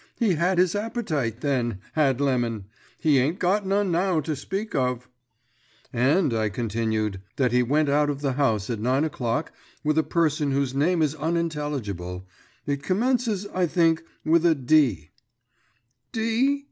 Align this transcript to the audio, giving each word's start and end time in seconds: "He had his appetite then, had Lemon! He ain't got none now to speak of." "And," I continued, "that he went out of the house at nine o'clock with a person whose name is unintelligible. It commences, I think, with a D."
"He 0.17 0.33
had 0.33 0.57
his 0.57 0.73
appetite 0.73 1.41
then, 1.41 1.77
had 1.93 2.19
Lemon! 2.19 2.65
He 2.97 3.19
ain't 3.19 3.37
got 3.37 3.67
none 3.67 3.91
now 3.91 4.19
to 4.21 4.35
speak 4.35 4.73
of." 4.73 5.07
"And," 5.93 6.33
I 6.33 6.49
continued, 6.49 7.21
"that 7.35 7.51
he 7.51 7.61
went 7.61 7.87
out 7.87 8.09
of 8.09 8.21
the 8.21 8.33
house 8.33 8.71
at 8.71 8.79
nine 8.79 9.03
o'clock 9.03 9.51
with 9.83 9.99
a 9.99 10.03
person 10.03 10.53
whose 10.53 10.73
name 10.73 11.03
is 11.03 11.13
unintelligible. 11.13 12.25
It 12.65 12.81
commences, 12.81 13.45
I 13.53 13.67
think, 13.67 14.01
with 14.25 14.43
a 14.43 14.55
D." 14.55 15.11